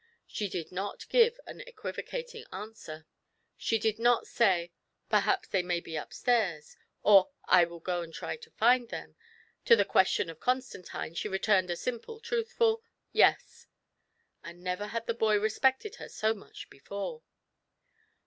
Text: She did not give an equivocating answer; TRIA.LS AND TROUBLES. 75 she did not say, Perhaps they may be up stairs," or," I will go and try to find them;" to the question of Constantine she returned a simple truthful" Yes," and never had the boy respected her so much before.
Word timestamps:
She 0.25 0.49
did 0.49 0.71
not 0.71 1.07
give 1.09 1.39
an 1.45 1.61
equivocating 1.67 2.43
answer; 2.51 3.05
TRIA.LS 3.05 3.05
AND 3.05 3.05
TROUBLES. 3.05 3.59
75 3.59 3.67
she 3.67 3.77
did 3.77 3.99
not 3.99 4.25
say, 4.25 4.71
Perhaps 5.11 5.49
they 5.49 5.61
may 5.61 5.79
be 5.79 5.95
up 5.95 6.11
stairs," 6.11 6.75
or," 7.03 7.29
I 7.47 7.65
will 7.65 7.81
go 7.81 8.01
and 8.01 8.11
try 8.11 8.35
to 8.35 8.49
find 8.49 8.89
them;" 8.89 9.15
to 9.65 9.75
the 9.75 9.85
question 9.85 10.27
of 10.31 10.39
Constantine 10.39 11.13
she 11.13 11.29
returned 11.29 11.69
a 11.69 11.75
simple 11.75 12.19
truthful" 12.19 12.81
Yes," 13.23 13.67
and 14.43 14.63
never 14.63 14.87
had 14.87 15.05
the 15.05 15.13
boy 15.13 15.39
respected 15.39 15.97
her 15.97 16.09
so 16.09 16.33
much 16.33 16.67
before. 16.71 17.21